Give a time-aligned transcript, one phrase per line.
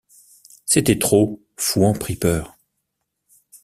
[0.65, 2.57] C’était trop, Fouan prit peur.